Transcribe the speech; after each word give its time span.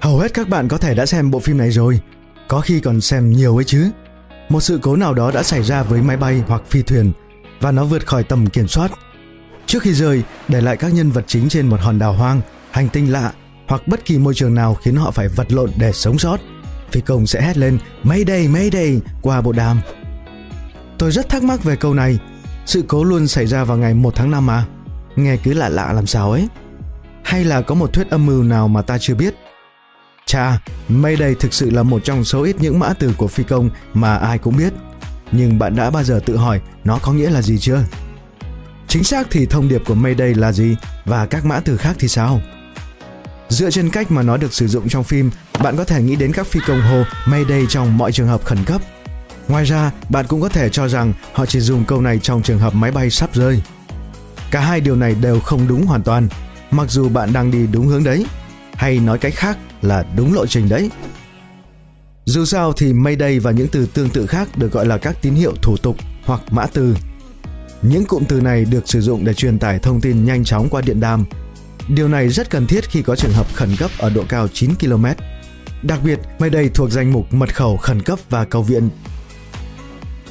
Hầu 0.00 0.18
hết 0.18 0.34
các 0.34 0.48
bạn 0.48 0.68
có 0.68 0.78
thể 0.78 0.94
đã 0.94 1.06
xem 1.06 1.30
bộ 1.30 1.40
phim 1.40 1.58
này 1.58 1.70
rồi, 1.70 2.00
có 2.48 2.60
khi 2.60 2.80
còn 2.80 3.00
xem 3.00 3.32
nhiều 3.32 3.56
ấy 3.58 3.64
chứ. 3.64 3.90
Một 4.48 4.60
sự 4.60 4.78
cố 4.82 4.96
nào 4.96 5.14
đó 5.14 5.30
đã 5.30 5.42
xảy 5.42 5.62
ra 5.62 5.82
với 5.82 6.02
máy 6.02 6.16
bay 6.16 6.42
hoặc 6.46 6.62
phi 6.68 6.82
thuyền 6.82 7.12
và 7.60 7.72
nó 7.72 7.84
vượt 7.84 8.06
khỏi 8.06 8.24
tầm 8.24 8.46
kiểm 8.46 8.68
soát. 8.68 8.90
Trước 9.66 9.82
khi 9.82 9.92
rơi, 9.92 10.22
để 10.48 10.60
lại 10.60 10.76
các 10.76 10.94
nhân 10.94 11.10
vật 11.10 11.24
chính 11.26 11.48
trên 11.48 11.66
một 11.66 11.80
hòn 11.80 11.98
đảo 11.98 12.12
hoang, 12.12 12.40
hành 12.70 12.88
tinh 12.88 13.12
lạ 13.12 13.32
hoặc 13.66 13.88
bất 13.88 14.04
kỳ 14.04 14.18
môi 14.18 14.34
trường 14.34 14.54
nào 14.54 14.74
khiến 14.74 14.96
họ 14.96 15.10
phải 15.10 15.28
vật 15.28 15.52
lộn 15.52 15.70
để 15.78 15.92
sống 15.92 16.18
sót. 16.18 16.40
Phi 16.90 17.00
công 17.00 17.26
sẽ 17.26 17.42
hét 17.42 17.56
lên 17.56 17.78
Mayday, 18.02 18.48
Mayday 18.48 19.00
qua 19.22 19.40
bộ 19.40 19.52
đàm. 19.52 19.80
Tôi 20.98 21.12
rất 21.12 21.28
thắc 21.28 21.42
mắc 21.42 21.64
về 21.64 21.76
câu 21.76 21.94
này. 21.94 22.18
Sự 22.66 22.84
cố 22.88 23.04
luôn 23.04 23.28
xảy 23.28 23.46
ra 23.46 23.64
vào 23.64 23.76
ngày 23.76 23.94
1 23.94 24.14
tháng 24.14 24.30
5 24.30 24.46
mà. 24.46 24.66
Nghe 25.18 25.36
cứ 25.36 25.52
lạ 25.52 25.68
lạ 25.68 25.92
làm 25.92 26.06
sao 26.06 26.32
ấy. 26.32 26.48
Hay 27.24 27.44
là 27.44 27.62
có 27.62 27.74
một 27.74 27.92
thuyết 27.92 28.10
âm 28.10 28.26
mưu 28.26 28.42
nào 28.42 28.68
mà 28.68 28.82
ta 28.82 28.98
chưa 29.00 29.14
biết? 29.14 29.34
Chà, 30.26 30.60
Mayday 30.88 31.34
thực 31.34 31.54
sự 31.54 31.70
là 31.70 31.82
một 31.82 32.04
trong 32.04 32.24
số 32.24 32.42
ít 32.42 32.56
những 32.60 32.78
mã 32.78 32.92
từ 32.92 33.14
của 33.16 33.26
phi 33.26 33.44
công 33.44 33.70
mà 33.94 34.16
ai 34.16 34.38
cũng 34.38 34.56
biết. 34.56 34.72
Nhưng 35.32 35.58
bạn 35.58 35.76
đã 35.76 35.90
bao 35.90 36.04
giờ 36.04 36.20
tự 36.26 36.36
hỏi 36.36 36.60
nó 36.84 36.98
có 37.02 37.12
nghĩa 37.12 37.30
là 37.30 37.42
gì 37.42 37.58
chưa? 37.58 37.80
Chính 38.88 39.04
xác 39.04 39.26
thì 39.30 39.46
thông 39.46 39.68
điệp 39.68 39.82
của 39.86 39.94
Mayday 39.94 40.34
là 40.34 40.52
gì 40.52 40.76
và 41.04 41.26
các 41.26 41.44
mã 41.44 41.60
từ 41.60 41.76
khác 41.76 41.96
thì 41.98 42.08
sao? 42.08 42.40
Dựa 43.48 43.70
trên 43.70 43.90
cách 43.90 44.10
mà 44.10 44.22
nó 44.22 44.36
được 44.36 44.54
sử 44.54 44.68
dụng 44.68 44.88
trong 44.88 45.04
phim, 45.04 45.30
bạn 45.62 45.76
có 45.76 45.84
thể 45.84 46.02
nghĩ 46.02 46.16
đến 46.16 46.32
các 46.32 46.46
phi 46.46 46.60
công 46.66 46.82
hô 46.82 47.02
Mayday 47.26 47.66
trong 47.68 47.98
mọi 47.98 48.12
trường 48.12 48.28
hợp 48.28 48.44
khẩn 48.44 48.58
cấp. 48.64 48.80
Ngoài 49.48 49.64
ra, 49.64 49.90
bạn 50.08 50.26
cũng 50.28 50.40
có 50.40 50.48
thể 50.48 50.68
cho 50.68 50.88
rằng 50.88 51.12
họ 51.32 51.46
chỉ 51.46 51.60
dùng 51.60 51.84
câu 51.84 52.00
này 52.00 52.18
trong 52.18 52.42
trường 52.42 52.58
hợp 52.58 52.74
máy 52.74 52.90
bay 52.90 53.10
sắp 53.10 53.34
rơi. 53.34 53.62
Cả 54.50 54.60
hai 54.60 54.80
điều 54.80 54.96
này 54.96 55.14
đều 55.20 55.40
không 55.40 55.68
đúng 55.68 55.86
hoàn 55.86 56.02
toàn, 56.02 56.28
mặc 56.70 56.90
dù 56.90 57.08
bạn 57.08 57.32
đang 57.32 57.50
đi 57.50 57.66
đúng 57.72 57.86
hướng 57.86 58.04
đấy, 58.04 58.26
hay 58.74 58.98
nói 58.98 59.18
cách 59.18 59.34
khác 59.36 59.58
là 59.82 60.04
đúng 60.16 60.34
lộ 60.34 60.46
trình 60.46 60.68
đấy. 60.68 60.90
Dù 62.24 62.44
sao 62.44 62.72
thì 62.72 62.92
Mayday 62.92 63.38
và 63.38 63.50
những 63.50 63.68
từ 63.68 63.86
tương 63.86 64.10
tự 64.10 64.26
khác 64.26 64.48
được 64.56 64.72
gọi 64.72 64.86
là 64.86 64.98
các 64.98 65.16
tín 65.22 65.34
hiệu 65.34 65.54
thủ 65.62 65.76
tục 65.76 65.96
hoặc 66.24 66.40
mã 66.50 66.66
từ. 66.66 66.96
Những 67.82 68.04
cụm 68.04 68.24
từ 68.24 68.40
này 68.40 68.64
được 68.64 68.88
sử 68.88 69.00
dụng 69.00 69.24
để 69.24 69.34
truyền 69.34 69.58
tải 69.58 69.78
thông 69.78 70.00
tin 70.00 70.24
nhanh 70.24 70.44
chóng 70.44 70.68
qua 70.68 70.80
điện 70.80 71.00
đàm. 71.00 71.24
Điều 71.88 72.08
này 72.08 72.28
rất 72.28 72.50
cần 72.50 72.66
thiết 72.66 72.90
khi 72.90 73.02
có 73.02 73.16
trường 73.16 73.32
hợp 73.32 73.46
khẩn 73.54 73.76
cấp 73.78 73.90
ở 73.98 74.10
độ 74.10 74.24
cao 74.28 74.48
9 74.48 74.74
km. 74.74 75.04
Đặc 75.82 75.98
biệt, 76.04 76.18
Mayday 76.38 76.68
thuộc 76.74 76.90
danh 76.90 77.12
mục 77.12 77.34
mật 77.34 77.54
khẩu 77.54 77.76
khẩn 77.76 78.02
cấp 78.02 78.18
và 78.30 78.44
cầu 78.44 78.62
viện. 78.62 78.90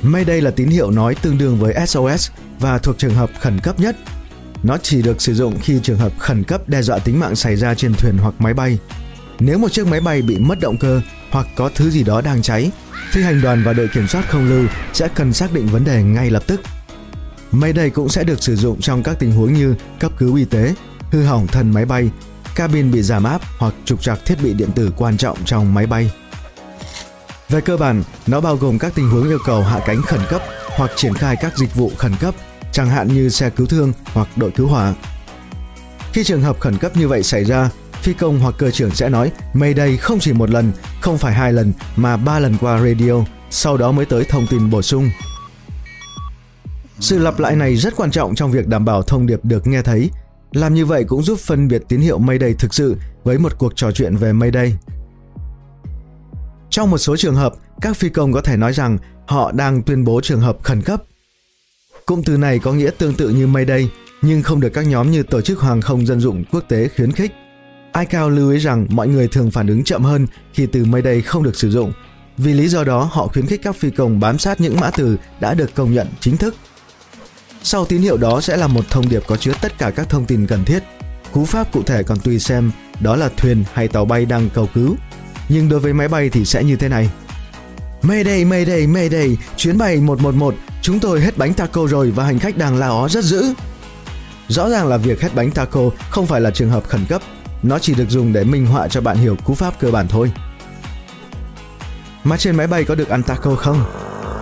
Mayday 0.03 0.41
là 0.41 0.51
tín 0.51 0.67
hiệu 0.67 0.91
nói 0.91 1.15
tương 1.15 1.37
đương 1.37 1.59
với 1.59 1.87
SOS 1.87 2.29
và 2.59 2.77
thuộc 2.77 2.97
trường 2.97 3.13
hợp 3.13 3.29
khẩn 3.39 3.59
cấp 3.59 3.79
nhất. 3.79 3.95
Nó 4.63 4.77
chỉ 4.77 5.01
được 5.01 5.21
sử 5.21 5.33
dụng 5.33 5.59
khi 5.61 5.79
trường 5.83 5.97
hợp 5.97 6.19
khẩn 6.19 6.43
cấp 6.43 6.69
đe 6.69 6.81
dọa 6.81 6.99
tính 6.99 7.19
mạng 7.19 7.35
xảy 7.35 7.55
ra 7.55 7.73
trên 7.73 7.93
thuyền 7.93 8.17
hoặc 8.17 8.33
máy 8.39 8.53
bay. 8.53 8.79
Nếu 9.39 9.57
một 9.57 9.71
chiếc 9.71 9.87
máy 9.87 10.01
bay 10.01 10.21
bị 10.21 10.37
mất 10.37 10.59
động 10.59 10.77
cơ 10.77 11.01
hoặc 11.31 11.47
có 11.55 11.69
thứ 11.75 11.89
gì 11.89 12.03
đó 12.03 12.21
đang 12.21 12.41
cháy, 12.41 12.71
phi 13.11 13.21
hành 13.21 13.41
đoàn 13.41 13.63
và 13.63 13.73
đội 13.73 13.87
kiểm 13.93 14.07
soát 14.07 14.29
không 14.29 14.49
lưu 14.49 14.65
sẽ 14.93 15.07
cần 15.15 15.33
xác 15.33 15.53
định 15.53 15.67
vấn 15.67 15.83
đề 15.83 16.03
ngay 16.03 16.29
lập 16.29 16.43
tức. 16.47 16.61
Mayday 17.51 17.89
cũng 17.89 18.09
sẽ 18.09 18.23
được 18.23 18.43
sử 18.43 18.55
dụng 18.55 18.81
trong 18.81 19.03
các 19.03 19.19
tình 19.19 19.31
huống 19.31 19.53
như 19.53 19.75
cấp 19.99 20.11
cứu 20.17 20.35
y 20.35 20.45
tế, 20.45 20.75
hư 21.11 21.23
hỏng 21.23 21.47
thân 21.47 21.71
máy 21.71 21.85
bay, 21.85 22.09
cabin 22.55 22.91
bị 22.91 23.01
giảm 23.01 23.23
áp 23.23 23.41
hoặc 23.57 23.73
trục 23.85 24.01
trặc 24.01 24.25
thiết 24.25 24.35
bị 24.43 24.53
điện 24.53 24.69
tử 24.75 24.91
quan 24.97 25.17
trọng 25.17 25.37
trong 25.45 25.73
máy 25.73 25.87
bay. 25.87 26.11
Về 27.49 27.61
cơ 27.61 27.77
bản, 27.77 28.03
nó 28.27 28.41
bao 28.41 28.55
gồm 28.55 28.79
các 28.79 28.95
tình 28.95 29.09
huống 29.09 29.29
yêu 29.29 29.39
cầu 29.45 29.63
hạ 29.63 29.79
cánh 29.85 30.01
khẩn 30.01 30.19
cấp 30.29 30.41
hoặc 30.75 30.91
triển 30.95 31.13
khai 31.13 31.35
các 31.41 31.57
dịch 31.57 31.75
vụ 31.75 31.91
khẩn 31.97 32.11
cấp, 32.19 32.35
chẳng 32.71 32.89
hạn 32.89 33.07
như 33.07 33.29
xe 33.29 33.49
cứu 33.49 33.67
thương 33.67 33.93
hoặc 34.13 34.27
đội 34.35 34.51
cứu 34.51 34.67
hỏa. 34.67 34.93
Khi 36.13 36.23
trường 36.23 36.41
hợp 36.41 36.59
khẩn 36.59 36.77
cấp 36.77 36.97
như 36.97 37.07
vậy 37.07 37.23
xảy 37.23 37.43
ra, 37.43 37.69
phi 38.01 38.13
công 38.13 38.39
hoặc 38.39 38.55
cơ 38.57 38.71
trưởng 38.71 38.91
sẽ 38.91 39.09
nói 39.09 39.31
Mayday 39.53 39.97
không 39.97 40.19
chỉ 40.19 40.33
một 40.33 40.49
lần, 40.49 40.71
không 41.01 41.17
phải 41.17 41.33
hai 41.33 41.53
lần 41.53 41.73
mà 41.95 42.17
ba 42.17 42.39
lần 42.39 42.57
qua 42.61 42.79
radio, 42.79 43.13
sau 43.49 43.77
đó 43.77 43.91
mới 43.91 44.05
tới 44.05 44.25
thông 44.29 44.47
tin 44.47 44.69
bổ 44.69 44.81
sung. 44.81 45.09
Sự 46.99 47.19
lặp 47.19 47.39
lại 47.39 47.55
này 47.55 47.75
rất 47.75 47.95
quan 47.95 48.11
trọng 48.11 48.35
trong 48.35 48.51
việc 48.51 48.67
đảm 48.67 48.85
bảo 48.85 49.01
thông 49.01 49.27
điệp 49.27 49.39
được 49.43 49.67
nghe 49.67 49.81
thấy. 49.81 50.09
Làm 50.51 50.73
như 50.73 50.85
vậy 50.85 51.03
cũng 51.03 51.23
giúp 51.23 51.39
phân 51.39 51.67
biệt 51.67 51.81
tín 51.87 52.01
hiệu 52.01 52.17
Mayday 52.17 52.53
thực 52.53 52.73
sự 52.73 52.95
với 53.23 53.39
một 53.39 53.57
cuộc 53.57 53.75
trò 53.75 53.91
chuyện 53.91 54.15
về 54.15 54.33
Mayday. 54.33 54.77
Trong 56.77 56.91
một 56.91 56.97
số 56.97 57.17
trường 57.17 57.35
hợp, 57.35 57.53
các 57.81 57.97
phi 57.97 58.09
công 58.09 58.33
có 58.33 58.41
thể 58.41 58.57
nói 58.57 58.73
rằng 58.73 58.97
họ 59.27 59.51
đang 59.51 59.83
tuyên 59.83 60.03
bố 60.03 60.21
trường 60.21 60.41
hợp 60.41 60.57
khẩn 60.63 60.81
cấp. 60.81 61.03
Cụm 62.05 62.21
từ 62.21 62.37
này 62.37 62.59
có 62.59 62.73
nghĩa 62.73 62.89
tương 62.97 63.13
tự 63.13 63.29
như 63.29 63.47
Mayday, 63.47 63.89
nhưng 64.21 64.43
không 64.43 64.59
được 64.59 64.69
các 64.69 64.87
nhóm 64.87 65.11
như 65.11 65.23
Tổ 65.23 65.41
chức 65.41 65.61
Hàng 65.61 65.81
không 65.81 66.05
Dân 66.05 66.19
dụng 66.19 66.43
Quốc 66.51 66.63
tế 66.67 66.89
khuyến 66.95 67.11
khích. 67.11 67.31
ICAO 67.99 68.29
lưu 68.29 68.51
ý 68.51 68.57
rằng 68.57 68.87
mọi 68.89 69.07
người 69.07 69.27
thường 69.27 69.51
phản 69.51 69.67
ứng 69.67 69.83
chậm 69.83 70.03
hơn 70.03 70.27
khi 70.53 70.65
từ 70.65 70.85
Mayday 70.85 71.21
không 71.21 71.43
được 71.43 71.55
sử 71.55 71.71
dụng. 71.71 71.91
Vì 72.37 72.53
lý 72.53 72.67
do 72.67 72.83
đó, 72.83 73.09
họ 73.11 73.27
khuyến 73.27 73.45
khích 73.45 73.61
các 73.63 73.75
phi 73.75 73.89
công 73.89 74.19
bám 74.19 74.37
sát 74.37 74.61
những 74.61 74.79
mã 74.79 74.91
từ 74.91 75.17
đã 75.39 75.53
được 75.53 75.75
công 75.75 75.93
nhận 75.93 76.07
chính 76.19 76.37
thức. 76.37 76.55
Sau 77.63 77.85
tín 77.85 78.01
hiệu 78.01 78.17
đó 78.17 78.41
sẽ 78.41 78.57
là 78.57 78.67
một 78.67 78.89
thông 78.89 79.09
điệp 79.09 79.23
có 79.27 79.37
chứa 79.37 79.53
tất 79.61 79.77
cả 79.77 79.91
các 79.91 80.09
thông 80.09 80.25
tin 80.25 80.47
cần 80.47 80.65
thiết. 80.65 80.83
Cú 81.31 81.45
pháp 81.45 81.71
cụ 81.71 81.83
thể 81.83 82.03
còn 82.03 82.19
tùy 82.19 82.39
xem 82.39 82.71
đó 82.99 83.15
là 83.15 83.29
thuyền 83.37 83.63
hay 83.73 83.87
tàu 83.87 84.05
bay 84.05 84.25
đang 84.25 84.49
cầu 84.53 84.69
cứu. 84.73 84.95
Nhưng 85.49 85.69
đối 85.69 85.79
với 85.79 85.93
máy 85.93 86.07
bay 86.07 86.29
thì 86.29 86.45
sẽ 86.45 86.63
như 86.63 86.75
thế 86.75 86.89
này. 86.89 87.09
Mayday, 88.01 88.45
Mayday, 88.45 88.87
Mayday, 88.87 89.37
chuyến 89.57 89.77
bay 89.77 89.97
111, 89.97 90.55
chúng 90.81 90.99
tôi 90.99 91.21
hết 91.21 91.37
bánh 91.37 91.53
taco 91.53 91.87
rồi 91.87 92.11
và 92.11 92.25
hành 92.25 92.39
khách 92.39 92.57
đang 92.57 92.75
la 92.75 92.87
ó 92.87 93.09
rất 93.09 93.23
dữ. 93.23 93.53
Rõ 94.47 94.69
ràng 94.69 94.87
là 94.87 94.97
việc 94.97 95.21
hết 95.21 95.35
bánh 95.35 95.51
taco 95.51 95.81
không 96.09 96.27
phải 96.27 96.41
là 96.41 96.51
trường 96.51 96.69
hợp 96.69 96.87
khẩn 96.87 97.05
cấp, 97.09 97.21
nó 97.63 97.79
chỉ 97.79 97.93
được 97.95 98.09
dùng 98.09 98.33
để 98.33 98.43
minh 98.43 98.65
họa 98.65 98.87
cho 98.87 99.01
bạn 99.01 99.17
hiểu 99.17 99.35
cú 99.45 99.53
pháp 99.53 99.79
cơ 99.79 99.91
bản 99.91 100.07
thôi. 100.07 100.31
Mà 102.23 102.37
trên 102.37 102.55
máy 102.55 102.67
bay 102.67 102.83
có 102.83 102.95
được 102.95 103.09
ăn 103.09 103.23
taco 103.23 103.55
không? 103.55 103.85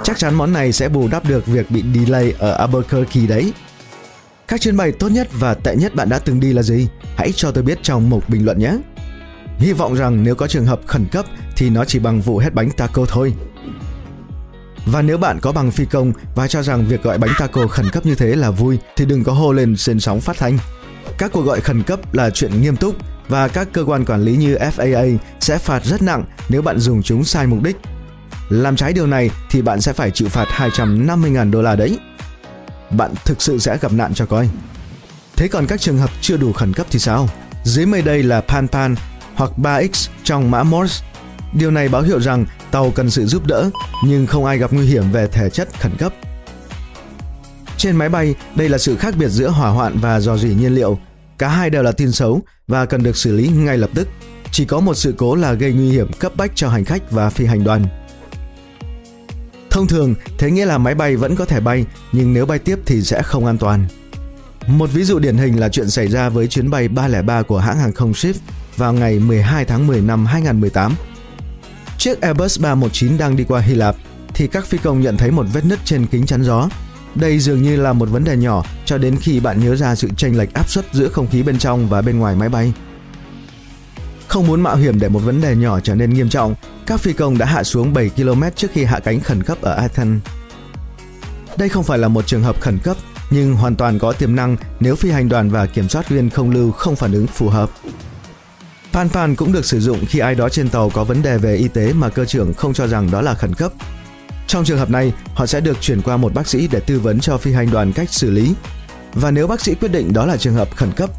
Chắc 0.03 0.17
chắn 0.17 0.35
món 0.35 0.53
này 0.53 0.71
sẽ 0.71 0.89
bù 0.89 1.07
đắp 1.07 1.25
được 1.25 1.47
việc 1.47 1.71
bị 1.71 1.83
delay 1.95 2.33
ở 2.39 2.51
Albuquerque 2.51 3.25
đấy. 3.27 3.53
Các 4.47 4.61
chuyến 4.61 4.77
bay 4.77 4.91
tốt 4.91 5.09
nhất 5.09 5.27
và 5.39 5.53
tệ 5.53 5.75
nhất 5.75 5.95
bạn 5.95 6.09
đã 6.09 6.19
từng 6.19 6.39
đi 6.39 6.53
là 6.53 6.63
gì? 6.63 6.87
Hãy 7.17 7.31
cho 7.35 7.51
tôi 7.51 7.63
biết 7.63 7.79
trong 7.83 8.09
một 8.09 8.29
bình 8.29 8.45
luận 8.45 8.59
nhé. 8.59 8.77
Hy 9.57 9.73
vọng 9.73 9.93
rằng 9.93 10.23
nếu 10.23 10.35
có 10.35 10.47
trường 10.47 10.65
hợp 10.65 10.79
khẩn 10.87 11.05
cấp 11.11 11.25
thì 11.55 11.69
nó 11.69 11.85
chỉ 11.85 11.99
bằng 11.99 12.21
vụ 12.21 12.37
hết 12.37 12.53
bánh 12.53 12.71
taco 12.71 13.05
thôi. 13.07 13.33
Và 14.85 15.01
nếu 15.01 15.17
bạn 15.17 15.39
có 15.39 15.51
bằng 15.51 15.71
phi 15.71 15.85
công 15.85 16.13
và 16.35 16.47
cho 16.47 16.63
rằng 16.63 16.85
việc 16.85 17.03
gọi 17.03 17.17
bánh 17.17 17.31
taco 17.39 17.67
khẩn 17.67 17.89
cấp 17.89 18.05
như 18.05 18.15
thế 18.15 18.35
là 18.35 18.51
vui, 18.51 18.77
thì 18.95 19.05
đừng 19.05 19.23
có 19.23 19.33
hô 19.33 19.51
lên 19.51 19.75
trên 19.77 19.99
sóng 19.99 20.21
phát 20.21 20.37
thanh. 20.37 20.57
Các 21.17 21.31
cuộc 21.31 21.41
gọi 21.41 21.61
khẩn 21.61 21.83
cấp 21.83 22.13
là 22.13 22.29
chuyện 22.29 22.61
nghiêm 22.61 22.75
túc 22.75 22.95
và 23.27 23.47
các 23.47 23.67
cơ 23.73 23.85
quan 23.85 24.05
quản 24.05 24.21
lý 24.21 24.35
như 24.35 24.55
FAA 24.55 25.17
sẽ 25.39 25.57
phạt 25.57 25.85
rất 25.85 26.01
nặng 26.01 26.23
nếu 26.49 26.61
bạn 26.61 26.79
dùng 26.79 27.03
chúng 27.03 27.23
sai 27.23 27.47
mục 27.47 27.63
đích. 27.63 27.75
Làm 28.49 28.75
trái 28.75 28.93
điều 28.93 29.07
này 29.07 29.29
thì 29.49 29.61
bạn 29.61 29.81
sẽ 29.81 29.93
phải 29.93 30.11
chịu 30.11 30.29
phạt 30.29 30.45
250.000 30.47 31.51
đô 31.51 31.61
la 31.61 31.75
đấy. 31.75 31.99
Bạn 32.89 33.13
thực 33.25 33.41
sự 33.41 33.59
sẽ 33.59 33.77
gặp 33.81 33.93
nạn 33.93 34.13
cho 34.13 34.25
coi. 34.25 34.49
Thế 35.35 35.47
còn 35.47 35.67
các 35.67 35.81
trường 35.81 35.97
hợp 35.97 36.09
chưa 36.21 36.37
đủ 36.37 36.53
khẩn 36.53 36.73
cấp 36.73 36.87
thì 36.89 36.99
sao? 36.99 37.29
Dưới 37.63 37.85
mây 37.85 38.01
đây 38.01 38.23
là 38.23 38.41
Pan 38.41 38.67
Pan 38.67 38.95
hoặc 39.35 39.51
3X 39.57 40.09
trong 40.23 40.51
mã 40.51 40.63
Morse. 40.63 41.05
Điều 41.53 41.71
này 41.71 41.89
báo 41.89 42.01
hiệu 42.01 42.21
rằng 42.21 42.45
tàu 42.71 42.91
cần 42.95 43.09
sự 43.09 43.25
giúp 43.25 43.47
đỡ 43.47 43.69
nhưng 44.03 44.27
không 44.27 44.45
ai 44.45 44.57
gặp 44.57 44.73
nguy 44.73 44.85
hiểm 44.85 45.11
về 45.11 45.27
thể 45.27 45.49
chất 45.49 45.69
khẩn 45.79 45.91
cấp. 45.97 46.13
Trên 47.77 47.95
máy 47.95 48.09
bay, 48.09 48.35
đây 48.55 48.69
là 48.69 48.77
sự 48.77 48.95
khác 48.95 49.15
biệt 49.17 49.27
giữa 49.29 49.49
hỏa 49.49 49.69
hoạn 49.69 49.97
và 50.01 50.19
dò 50.19 50.37
dỉ 50.37 50.49
nhiên 50.49 50.75
liệu. 50.75 50.99
Cả 51.37 51.47
hai 51.47 51.69
đều 51.69 51.83
là 51.83 51.91
tin 51.91 52.11
xấu 52.11 52.41
và 52.67 52.85
cần 52.85 53.03
được 53.03 53.17
xử 53.17 53.35
lý 53.35 53.47
ngay 53.47 53.77
lập 53.77 53.89
tức. 53.93 54.07
Chỉ 54.51 54.65
có 54.65 54.79
một 54.79 54.93
sự 54.93 55.15
cố 55.17 55.35
là 55.35 55.53
gây 55.53 55.73
nguy 55.73 55.89
hiểm 55.91 56.13
cấp 56.19 56.31
bách 56.35 56.51
cho 56.55 56.69
hành 56.69 56.85
khách 56.85 57.11
và 57.11 57.29
phi 57.29 57.45
hành 57.45 57.63
đoàn. 57.63 57.85
Thông 59.69 59.87
thường, 59.87 60.15
thế 60.37 60.51
nghĩa 60.51 60.65
là 60.65 60.77
máy 60.77 60.95
bay 60.95 61.15
vẫn 61.15 61.35
có 61.35 61.45
thể 61.45 61.59
bay, 61.59 61.85
nhưng 62.11 62.33
nếu 62.33 62.45
bay 62.45 62.59
tiếp 62.59 62.79
thì 62.85 63.01
sẽ 63.01 63.21
không 63.21 63.45
an 63.45 63.57
toàn. 63.57 63.87
Một 64.67 64.89
ví 64.93 65.03
dụ 65.03 65.19
điển 65.19 65.37
hình 65.37 65.59
là 65.59 65.69
chuyện 65.69 65.89
xảy 65.89 66.07
ra 66.07 66.29
với 66.29 66.47
chuyến 66.47 66.69
bay 66.69 66.87
303 66.87 67.41
của 67.41 67.59
hãng 67.59 67.77
hàng 67.77 67.93
không 67.93 68.11
Shift 68.11 68.33
vào 68.77 68.93
ngày 68.93 69.19
12 69.19 69.65
tháng 69.65 69.87
10 69.87 70.01
năm 70.01 70.25
2018. 70.25 70.95
Chiếc 71.97 72.21
Airbus 72.21 72.59
319 72.59 73.17
đang 73.17 73.35
đi 73.35 73.43
qua 73.43 73.61
Hy 73.61 73.75
Lạp 73.75 73.95
thì 74.33 74.47
các 74.47 74.65
phi 74.65 74.77
công 74.77 75.01
nhận 75.01 75.17
thấy 75.17 75.31
một 75.31 75.45
vết 75.53 75.65
nứt 75.65 75.79
trên 75.85 76.05
kính 76.05 76.25
chắn 76.25 76.43
gió. 76.43 76.69
Đây 77.15 77.39
dường 77.39 77.61
như 77.61 77.75
là 77.75 77.93
một 77.93 78.09
vấn 78.09 78.23
đề 78.23 78.37
nhỏ 78.37 78.63
cho 78.85 78.97
đến 78.97 79.17
khi 79.21 79.39
bạn 79.39 79.59
nhớ 79.59 79.75
ra 79.75 79.95
sự 79.95 80.09
chênh 80.17 80.37
lệch 80.37 80.53
áp 80.53 80.69
suất 80.69 80.85
giữa 80.93 81.09
không 81.09 81.27
khí 81.27 81.43
bên 81.43 81.57
trong 81.57 81.89
và 81.89 82.01
bên 82.01 82.19
ngoài 82.19 82.35
máy 82.35 82.49
bay. 82.49 82.73
Không 84.27 84.47
muốn 84.47 84.61
mạo 84.61 84.75
hiểm 84.75 84.99
để 84.99 85.09
một 85.09 85.19
vấn 85.19 85.41
đề 85.41 85.55
nhỏ 85.55 85.79
trở 85.79 85.95
nên 85.95 86.13
nghiêm 86.13 86.29
trọng, 86.29 86.55
các 86.85 86.99
phi 86.99 87.13
công 87.13 87.37
đã 87.37 87.45
hạ 87.45 87.63
xuống 87.63 87.93
7 87.93 88.09
km 88.09 88.43
trước 88.55 88.67
khi 88.73 88.83
hạ 88.83 88.99
cánh 88.99 89.19
khẩn 89.19 89.43
cấp 89.43 89.57
ở 89.61 89.73
Athens. 89.73 90.21
Đây 91.57 91.69
không 91.69 91.83
phải 91.83 91.97
là 91.97 92.07
một 92.07 92.27
trường 92.27 92.43
hợp 92.43 92.61
khẩn 92.61 92.77
cấp, 92.83 92.97
nhưng 93.29 93.55
hoàn 93.55 93.75
toàn 93.75 93.99
có 93.99 94.13
tiềm 94.13 94.35
năng 94.35 94.57
nếu 94.79 94.95
phi 94.95 95.11
hành 95.11 95.29
đoàn 95.29 95.49
và 95.49 95.65
kiểm 95.65 95.89
soát 95.89 96.09
viên 96.09 96.29
không 96.29 96.51
lưu 96.51 96.71
không 96.71 96.95
phản 96.95 97.13
ứng 97.13 97.27
phù 97.27 97.49
hợp. 97.49 97.69
Pan 98.95 99.09
Pan 99.09 99.35
cũng 99.35 99.51
được 99.51 99.65
sử 99.65 99.79
dụng 99.79 100.05
khi 100.05 100.19
ai 100.19 100.35
đó 100.35 100.49
trên 100.49 100.69
tàu 100.69 100.89
có 100.89 101.03
vấn 101.03 101.21
đề 101.21 101.37
về 101.37 101.55
y 101.55 101.67
tế 101.67 101.93
mà 101.93 102.09
cơ 102.09 102.25
trưởng 102.25 102.53
không 102.53 102.73
cho 102.73 102.87
rằng 102.87 103.11
đó 103.11 103.21
là 103.21 103.33
khẩn 103.33 103.53
cấp. 103.53 103.71
Trong 104.47 104.65
trường 104.65 104.77
hợp 104.77 104.89
này, 104.89 105.13
họ 105.33 105.45
sẽ 105.45 105.61
được 105.61 105.81
chuyển 105.81 106.01
qua 106.01 106.17
một 106.17 106.33
bác 106.33 106.47
sĩ 106.47 106.67
để 106.71 106.79
tư 106.79 106.99
vấn 106.99 107.19
cho 107.19 107.37
phi 107.37 107.53
hành 107.53 107.71
đoàn 107.71 107.93
cách 107.93 108.09
xử 108.13 108.31
lý. 108.31 108.53
Và 109.13 109.31
nếu 109.31 109.47
bác 109.47 109.61
sĩ 109.61 109.75
quyết 109.75 109.91
định 109.91 110.13
đó 110.13 110.25
là 110.25 110.37
trường 110.37 110.53
hợp 110.53 110.75
khẩn 110.75 110.91
cấp, 110.91 111.09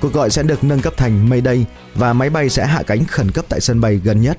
cuộc 0.00 0.12
gọi 0.12 0.30
sẽ 0.30 0.42
được 0.42 0.64
nâng 0.64 0.80
cấp 0.80 0.92
thành 0.96 1.28
Mayday 1.28 1.66
và 1.94 2.12
máy 2.12 2.30
bay 2.30 2.48
sẽ 2.48 2.66
hạ 2.66 2.82
cánh 2.86 3.04
khẩn 3.04 3.30
cấp 3.30 3.44
tại 3.48 3.60
sân 3.60 3.80
bay 3.80 4.00
gần 4.04 4.20
nhất. 4.20 4.38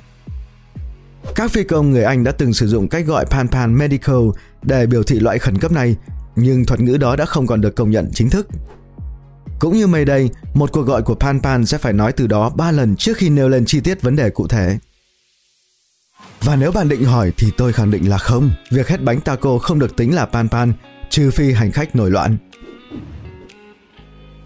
Các 1.35 1.51
phi 1.51 1.63
công 1.63 1.91
người 1.91 2.03
Anh 2.03 2.23
đã 2.23 2.31
từng 2.31 2.53
sử 2.53 2.67
dụng 2.67 2.87
cách 2.87 3.05
gọi 3.05 3.25
Pan 3.25 3.47
Pan 3.47 3.77
Medical 3.77 4.29
để 4.61 4.85
biểu 4.85 5.03
thị 5.03 5.19
loại 5.19 5.39
khẩn 5.39 5.57
cấp 5.57 5.71
này, 5.71 5.95
nhưng 6.35 6.65
thuật 6.65 6.79
ngữ 6.79 6.97
đó 6.97 7.15
đã 7.15 7.25
không 7.25 7.47
còn 7.47 7.61
được 7.61 7.75
công 7.75 7.91
nhận 7.91 8.09
chính 8.13 8.29
thức. 8.29 8.47
Cũng 9.63 9.77
như 9.77 9.87
Mayday, 9.87 10.29
một 10.53 10.71
cuộc 10.71 10.81
gọi 10.81 11.01
của 11.01 11.15
Pan 11.15 11.39
Pan 11.41 11.65
sẽ 11.65 11.77
phải 11.77 11.93
nói 11.93 12.11
từ 12.11 12.27
đó 12.27 12.49
3 12.49 12.71
lần 12.71 12.95
trước 12.95 13.17
khi 13.17 13.29
nêu 13.29 13.49
lên 13.49 13.65
chi 13.65 13.79
tiết 13.79 14.01
vấn 14.01 14.15
đề 14.15 14.29
cụ 14.29 14.47
thể. 14.47 14.77
Và 16.41 16.55
nếu 16.55 16.71
bạn 16.71 16.89
định 16.89 17.05
hỏi 17.05 17.31
thì 17.37 17.51
tôi 17.57 17.73
khẳng 17.73 17.91
định 17.91 18.09
là 18.09 18.17
không, 18.17 18.51
việc 18.71 18.87
hết 18.87 19.01
bánh 19.01 19.21
taco 19.21 19.57
không 19.57 19.79
được 19.79 19.95
tính 19.95 20.15
là 20.15 20.25
Pan 20.25 20.49
Pan, 20.49 20.73
trừ 21.09 21.31
phi 21.31 21.51
hành 21.51 21.71
khách 21.71 21.95
nổi 21.95 22.11
loạn. 22.11 22.37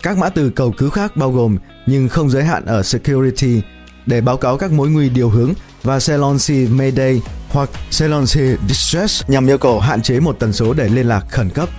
Các 0.03 0.17
mã 0.17 0.29
từ 0.29 0.49
cầu 0.49 0.73
cứu 0.77 0.89
khác 0.89 1.17
bao 1.17 1.31
gồm 1.31 1.57
nhưng 1.85 2.09
không 2.09 2.29
giới 2.29 2.43
hạn 2.43 2.65
ở 2.65 2.83
security 2.83 3.61
để 4.05 4.21
báo 4.21 4.37
cáo 4.37 4.57
các 4.57 4.71
mối 4.71 4.89
nguy 4.89 5.09
điều 5.09 5.29
hướng 5.29 5.53
và 5.83 5.99
Celonsi 6.07 6.67
Mayday 6.67 7.21
hoặc 7.49 7.69
Celonsi 7.99 8.41
Distress 8.67 9.23
nhằm 9.27 9.47
yêu 9.47 9.57
cầu 9.57 9.79
hạn 9.79 10.01
chế 10.01 10.19
một 10.19 10.35
tần 10.39 10.53
số 10.53 10.73
để 10.73 10.89
liên 10.89 11.07
lạc 11.07 11.25
khẩn 11.29 11.49
cấp. 11.49 11.69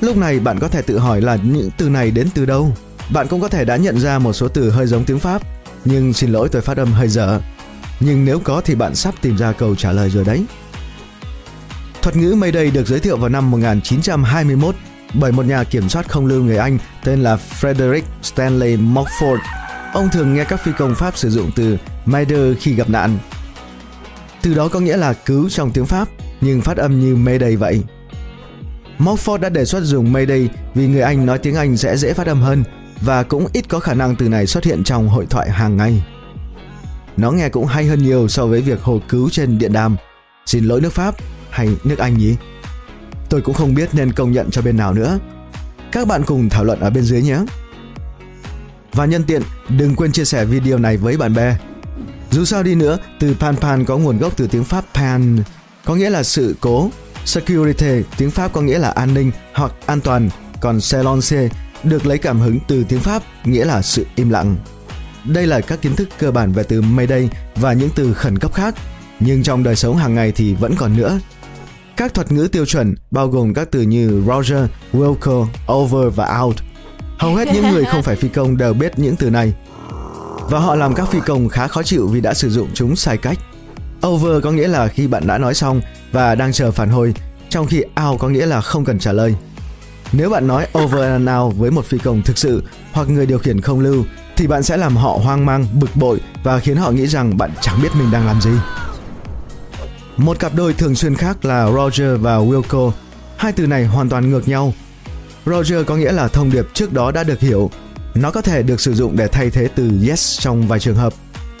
Lúc 0.00 0.16
này 0.16 0.38
bạn 0.40 0.58
có 0.58 0.68
thể 0.68 0.82
tự 0.82 0.98
hỏi 0.98 1.20
là 1.20 1.38
những 1.42 1.70
từ 1.78 1.88
này 1.88 2.10
đến 2.10 2.28
từ 2.34 2.46
đâu? 2.46 2.72
Bạn 3.12 3.26
cũng 3.28 3.40
có 3.40 3.48
thể 3.48 3.64
đã 3.64 3.76
nhận 3.76 4.00
ra 4.00 4.18
một 4.18 4.32
số 4.32 4.48
từ 4.48 4.70
hơi 4.70 4.86
giống 4.86 5.04
tiếng 5.04 5.18
Pháp, 5.18 5.42
nhưng 5.84 6.12
xin 6.12 6.30
lỗi 6.30 6.48
tôi 6.52 6.62
phát 6.62 6.76
âm 6.76 6.92
hơi 6.92 7.08
dở. 7.08 7.40
Nhưng 8.00 8.24
nếu 8.24 8.40
có 8.44 8.60
thì 8.64 8.74
bạn 8.74 8.94
sắp 8.94 9.14
tìm 9.22 9.38
ra 9.38 9.52
câu 9.52 9.74
trả 9.74 9.92
lời 9.92 10.10
rồi 10.10 10.24
đấy. 10.24 10.44
Thuật 12.02 12.16
ngữ 12.16 12.34
Mayday 12.34 12.70
được 12.70 12.86
giới 12.86 13.00
thiệu 13.00 13.16
vào 13.16 13.28
năm 13.28 13.50
1921 13.50 14.74
bởi 15.14 15.32
một 15.32 15.46
nhà 15.46 15.64
kiểm 15.64 15.88
soát 15.88 16.08
không 16.08 16.26
lưu 16.26 16.42
người 16.42 16.56
Anh 16.56 16.78
tên 17.04 17.20
là 17.20 17.38
Frederick 17.60 18.02
Stanley 18.22 18.76
Mockford. 18.76 19.38
Ông 19.92 20.08
thường 20.12 20.34
nghe 20.34 20.44
các 20.44 20.60
phi 20.64 20.72
công 20.78 20.94
Pháp 20.94 21.16
sử 21.16 21.30
dụng 21.30 21.50
từ 21.56 21.76
Mayday 22.06 22.54
khi 22.60 22.74
gặp 22.74 22.90
nạn. 22.90 23.18
Từ 24.42 24.54
đó 24.54 24.68
có 24.68 24.80
nghĩa 24.80 24.96
là 24.96 25.12
cứu 25.12 25.48
trong 25.48 25.70
tiếng 25.70 25.86
Pháp, 25.86 26.08
nhưng 26.40 26.60
phát 26.60 26.76
âm 26.76 27.00
như 27.00 27.16
Mayday 27.16 27.56
vậy. 27.56 27.82
Mockford 28.98 29.38
đã 29.38 29.48
đề 29.48 29.64
xuất 29.64 29.80
dùng 29.80 30.12
Mayday 30.12 30.48
vì 30.74 30.86
người 30.86 31.00
Anh 31.00 31.26
nói 31.26 31.38
tiếng 31.38 31.54
Anh 31.54 31.76
sẽ 31.76 31.96
dễ 31.96 32.12
phát 32.12 32.26
âm 32.26 32.40
hơn 32.40 32.64
và 33.00 33.22
cũng 33.22 33.46
ít 33.52 33.68
có 33.68 33.80
khả 33.80 33.94
năng 33.94 34.16
từ 34.16 34.28
này 34.28 34.46
xuất 34.46 34.64
hiện 34.64 34.84
trong 34.84 35.08
hội 35.08 35.26
thoại 35.30 35.50
hàng 35.50 35.76
ngày. 35.76 36.02
Nó 37.16 37.30
nghe 37.30 37.48
cũng 37.48 37.66
hay 37.66 37.86
hơn 37.86 38.02
nhiều 38.02 38.28
so 38.28 38.46
với 38.46 38.60
việc 38.60 38.82
hô 38.82 39.00
cứu 39.08 39.30
trên 39.30 39.58
điện 39.58 39.72
đàm. 39.72 39.96
Xin 40.46 40.64
lỗi 40.64 40.80
nước 40.80 40.92
Pháp 40.92 41.14
hay 41.50 41.68
nước 41.84 41.98
Anh 41.98 42.18
nhỉ? 42.18 42.36
Tôi 43.28 43.40
cũng 43.40 43.54
không 43.54 43.74
biết 43.74 43.88
nên 43.92 44.12
công 44.12 44.32
nhận 44.32 44.50
cho 44.50 44.62
bên 44.62 44.76
nào 44.76 44.94
nữa. 44.94 45.18
Các 45.92 46.08
bạn 46.08 46.22
cùng 46.24 46.48
thảo 46.48 46.64
luận 46.64 46.80
ở 46.80 46.90
bên 46.90 47.04
dưới 47.04 47.22
nhé. 47.22 47.38
Và 48.92 49.04
nhân 49.04 49.24
tiện, 49.26 49.42
đừng 49.68 49.96
quên 49.96 50.12
chia 50.12 50.24
sẻ 50.24 50.44
video 50.44 50.78
này 50.78 50.96
với 50.96 51.16
bạn 51.16 51.34
bè. 51.34 51.56
Dù 52.30 52.44
sao 52.44 52.62
đi 52.62 52.74
nữa, 52.74 52.98
từ 53.20 53.34
pan 53.40 53.56
pan 53.56 53.84
có 53.84 53.98
nguồn 53.98 54.18
gốc 54.18 54.36
từ 54.36 54.46
tiếng 54.46 54.64
Pháp 54.64 54.84
pan, 54.94 55.42
có 55.84 55.94
nghĩa 55.94 56.10
là 56.10 56.22
sự 56.22 56.56
cố. 56.60 56.90
Security, 57.28 58.02
tiếng 58.16 58.30
Pháp 58.30 58.52
có 58.52 58.60
nghĩa 58.60 58.78
là 58.78 58.90
an 58.90 59.14
ninh 59.14 59.30
hoặc 59.54 59.72
an 59.86 60.00
toàn, 60.00 60.30
còn 60.60 60.80
silence 60.80 61.48
được 61.84 62.06
lấy 62.06 62.18
cảm 62.18 62.40
hứng 62.40 62.58
từ 62.68 62.84
tiếng 62.88 63.00
Pháp, 63.00 63.22
nghĩa 63.44 63.64
là 63.64 63.82
sự 63.82 64.06
im 64.14 64.30
lặng. 64.30 64.56
Đây 65.24 65.46
là 65.46 65.60
các 65.60 65.82
kiến 65.82 65.96
thức 65.96 66.08
cơ 66.18 66.30
bản 66.30 66.52
về 66.52 66.62
từ 66.62 66.80
Mayday 66.80 67.28
và 67.56 67.72
những 67.72 67.88
từ 67.94 68.14
khẩn 68.14 68.38
cấp 68.38 68.54
khác, 68.54 68.74
nhưng 69.20 69.42
trong 69.42 69.62
đời 69.62 69.76
sống 69.76 69.96
hàng 69.96 70.14
ngày 70.14 70.32
thì 70.32 70.54
vẫn 70.54 70.74
còn 70.76 70.96
nữa. 70.96 71.20
Các 71.96 72.14
thuật 72.14 72.32
ngữ 72.32 72.48
tiêu 72.52 72.66
chuẩn 72.66 72.94
bao 73.10 73.28
gồm 73.28 73.54
các 73.54 73.68
từ 73.70 73.82
như 73.82 74.22
Roger, 74.26 74.64
Wilco, 74.92 75.46
Over 75.72 76.14
và 76.14 76.40
Out. 76.40 76.56
Hầu 77.18 77.34
hết 77.34 77.48
những 77.54 77.70
người 77.70 77.84
không 77.84 78.02
phải 78.02 78.16
phi 78.16 78.28
công 78.28 78.56
đều 78.56 78.74
biết 78.74 78.98
những 78.98 79.16
từ 79.16 79.30
này. 79.30 79.54
Và 80.50 80.58
họ 80.58 80.74
làm 80.74 80.94
các 80.94 81.08
phi 81.10 81.18
công 81.26 81.48
khá 81.48 81.68
khó 81.68 81.82
chịu 81.82 82.08
vì 82.08 82.20
đã 82.20 82.34
sử 82.34 82.50
dụng 82.50 82.68
chúng 82.74 82.96
sai 82.96 83.16
cách. 83.16 83.38
Over 84.06 84.44
có 84.44 84.52
nghĩa 84.52 84.68
là 84.68 84.88
khi 84.88 85.06
bạn 85.06 85.26
đã 85.26 85.38
nói 85.38 85.54
xong 85.54 85.80
và 86.12 86.34
đang 86.34 86.52
chờ 86.52 86.70
phản 86.70 86.90
hồi, 86.90 87.14
trong 87.48 87.66
khi 87.66 87.82
out 88.08 88.20
có 88.20 88.28
nghĩa 88.28 88.46
là 88.46 88.60
không 88.60 88.84
cần 88.84 88.98
trả 88.98 89.12
lời. 89.12 89.34
Nếu 90.12 90.30
bạn 90.30 90.46
nói 90.46 90.66
over 90.78 91.02
and 91.02 91.28
out 91.38 91.56
với 91.56 91.70
một 91.70 91.84
phi 91.84 91.98
công 91.98 92.22
thực 92.22 92.38
sự 92.38 92.62
hoặc 92.92 93.08
người 93.08 93.26
điều 93.26 93.38
khiển 93.38 93.60
không 93.60 93.80
lưu 93.80 94.04
thì 94.36 94.46
bạn 94.46 94.62
sẽ 94.62 94.76
làm 94.76 94.96
họ 94.96 95.18
hoang 95.22 95.46
mang, 95.46 95.66
bực 95.80 95.96
bội 95.96 96.20
và 96.42 96.58
khiến 96.58 96.76
họ 96.76 96.90
nghĩ 96.90 97.06
rằng 97.06 97.36
bạn 97.38 97.50
chẳng 97.60 97.82
biết 97.82 97.88
mình 97.98 98.10
đang 98.10 98.26
làm 98.26 98.40
gì. 98.40 98.50
Một 100.16 100.38
cặp 100.38 100.54
đôi 100.54 100.74
thường 100.74 100.94
xuyên 100.94 101.14
khác 101.14 101.44
là 101.44 101.70
Roger 101.70 102.20
và 102.20 102.36
Wilco. 102.38 102.90
Hai 103.36 103.52
từ 103.52 103.66
này 103.66 103.84
hoàn 103.84 104.08
toàn 104.08 104.30
ngược 104.30 104.48
nhau. 104.48 104.72
Roger 105.46 105.86
có 105.86 105.96
nghĩa 105.96 106.12
là 106.12 106.28
thông 106.28 106.50
điệp 106.50 106.66
trước 106.74 106.92
đó 106.92 107.10
đã 107.10 107.24
được 107.24 107.40
hiểu. 107.40 107.70
Nó 108.14 108.30
có 108.30 108.42
thể 108.42 108.62
được 108.62 108.80
sử 108.80 108.94
dụng 108.94 109.16
để 109.16 109.28
thay 109.28 109.50
thế 109.50 109.68
từ 109.74 109.90
yes 110.08 110.40
trong 110.40 110.68
vài 110.68 110.80
trường 110.80 110.96
hợp. 110.96 111.12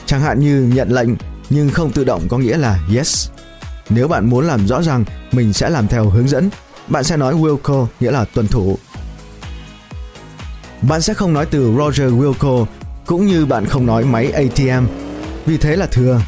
Chẳng 0.06 0.20
hạn 0.20 0.40
như 0.40 0.70
nhận 0.74 0.88
lệnh 0.90 1.08
nhưng 1.50 1.70
không 1.70 1.92
tự 1.92 2.04
động 2.04 2.22
có 2.28 2.38
nghĩa 2.38 2.56
là 2.56 2.78
yes. 2.96 3.28
Nếu 3.90 4.08
bạn 4.08 4.30
muốn 4.30 4.46
làm 4.46 4.66
rõ 4.66 4.82
ràng 4.82 5.04
mình 5.32 5.52
sẽ 5.52 5.70
làm 5.70 5.88
theo 5.88 6.08
hướng 6.08 6.28
dẫn, 6.28 6.50
bạn 6.88 7.04
sẽ 7.04 7.16
nói 7.16 7.34
Wilco 7.34 7.86
nghĩa 8.00 8.10
là 8.10 8.24
tuân 8.24 8.48
thủ. 8.48 8.78
Bạn 10.82 11.02
sẽ 11.02 11.14
không 11.14 11.32
nói 11.32 11.46
từ 11.46 11.72
Roger 11.78 12.12
Wilco 12.12 12.66
cũng 13.06 13.26
như 13.26 13.46
bạn 13.46 13.66
không 13.66 13.86
nói 13.86 14.04
máy 14.04 14.30
ATM, 14.30 14.86
vì 15.46 15.56
thế 15.56 15.76
là 15.76 15.86
thừa. 15.86 16.20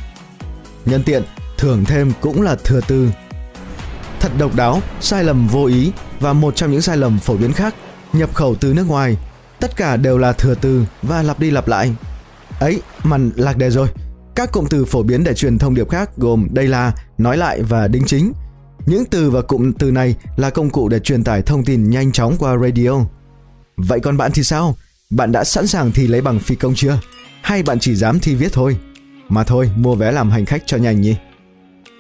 Nhân 0.84 1.02
tiện, 1.02 1.22
thưởng 1.58 1.84
thêm 1.84 2.12
cũng 2.20 2.42
là 2.42 2.56
thừa 2.64 2.80
tư. 2.88 3.10
Thật 4.20 4.32
độc 4.38 4.56
đáo, 4.56 4.80
sai 5.00 5.24
lầm 5.24 5.48
vô 5.48 5.64
ý 5.64 5.92
và 6.20 6.32
một 6.32 6.56
trong 6.56 6.70
những 6.70 6.82
sai 6.82 6.96
lầm 6.96 7.18
phổ 7.18 7.36
biến 7.36 7.52
khác, 7.52 7.74
nhập 8.12 8.34
khẩu 8.34 8.54
từ 8.54 8.74
nước 8.74 8.84
ngoài, 8.88 9.16
tất 9.60 9.76
cả 9.76 9.96
đều 9.96 10.18
là 10.18 10.32
thừa 10.32 10.54
từ 10.54 10.84
và 11.02 11.22
lặp 11.22 11.38
đi 11.38 11.50
lặp 11.50 11.68
lại. 11.68 11.94
Ấy, 12.60 12.82
mà 13.04 13.16
lạc 13.36 13.56
đề 13.56 13.70
rồi. 13.70 13.88
Các 14.40 14.52
cụm 14.52 14.66
từ 14.70 14.84
phổ 14.84 15.02
biến 15.02 15.24
để 15.24 15.34
truyền 15.34 15.58
thông 15.58 15.74
điệp 15.74 15.90
khác 15.90 16.10
gồm 16.16 16.48
đây 16.52 16.68
là, 16.68 16.92
nói 17.18 17.36
lại 17.36 17.62
và 17.62 17.88
đính 17.88 18.02
chính. 18.06 18.32
Những 18.86 19.04
từ 19.04 19.30
và 19.30 19.42
cụm 19.42 19.72
từ 19.72 19.90
này 19.90 20.14
là 20.36 20.50
công 20.50 20.70
cụ 20.70 20.88
để 20.88 20.98
truyền 20.98 21.24
tải 21.24 21.42
thông 21.42 21.64
tin 21.64 21.90
nhanh 21.90 22.12
chóng 22.12 22.36
qua 22.38 22.56
radio. 22.56 22.90
Vậy 23.76 24.00
còn 24.00 24.16
bạn 24.16 24.30
thì 24.34 24.42
sao? 24.42 24.76
Bạn 25.10 25.32
đã 25.32 25.44
sẵn 25.44 25.66
sàng 25.66 25.92
thi 25.92 26.06
lấy 26.06 26.20
bằng 26.20 26.38
phi 26.38 26.54
công 26.54 26.74
chưa? 26.74 27.00
Hay 27.42 27.62
bạn 27.62 27.78
chỉ 27.78 27.94
dám 27.94 28.18
thi 28.20 28.34
viết 28.34 28.52
thôi? 28.52 28.76
Mà 29.28 29.44
thôi, 29.44 29.70
mua 29.76 29.94
vé 29.94 30.12
làm 30.12 30.30
hành 30.30 30.46
khách 30.46 30.62
cho 30.66 30.76
nhanh 30.76 31.00
nhỉ? 31.00 31.16